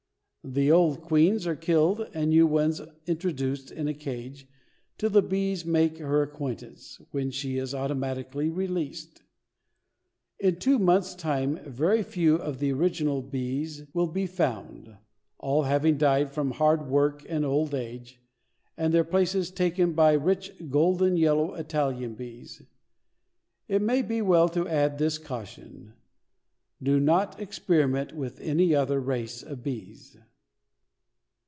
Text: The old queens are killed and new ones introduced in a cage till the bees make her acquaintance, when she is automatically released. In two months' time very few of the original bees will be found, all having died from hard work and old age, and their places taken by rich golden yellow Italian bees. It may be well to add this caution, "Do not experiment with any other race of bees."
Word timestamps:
The 0.43 0.71
old 0.71 1.01
queens 1.03 1.45
are 1.45 1.55
killed 1.55 2.09
and 2.15 2.31
new 2.31 2.47
ones 2.47 2.81
introduced 3.05 3.69
in 3.69 3.87
a 3.87 3.93
cage 3.93 4.47
till 4.97 5.11
the 5.11 5.21
bees 5.21 5.65
make 5.65 5.99
her 5.99 6.23
acquaintance, 6.23 6.99
when 7.11 7.29
she 7.29 7.59
is 7.59 7.75
automatically 7.75 8.49
released. 8.49 9.21
In 10.39 10.55
two 10.55 10.79
months' 10.79 11.13
time 11.13 11.57
very 11.63 12.01
few 12.01 12.37
of 12.37 12.57
the 12.57 12.71
original 12.71 13.21
bees 13.21 13.83
will 13.93 14.07
be 14.07 14.25
found, 14.25 14.97
all 15.37 15.61
having 15.65 15.95
died 15.95 16.31
from 16.31 16.49
hard 16.53 16.89
work 16.89 17.23
and 17.29 17.45
old 17.45 17.75
age, 17.75 18.19
and 18.75 18.91
their 18.91 19.03
places 19.03 19.51
taken 19.51 19.93
by 19.93 20.13
rich 20.13 20.53
golden 20.71 21.17
yellow 21.17 21.53
Italian 21.53 22.15
bees. 22.15 22.63
It 23.67 23.83
may 23.83 24.01
be 24.01 24.23
well 24.23 24.49
to 24.49 24.67
add 24.67 24.97
this 24.97 25.19
caution, 25.19 25.93
"Do 26.81 26.99
not 26.99 27.39
experiment 27.39 28.13
with 28.15 28.39
any 28.41 28.73
other 28.73 28.99
race 28.99 29.43
of 29.43 29.61
bees." 29.61 30.17